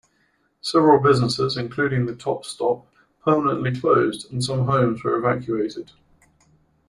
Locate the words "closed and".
3.79-4.43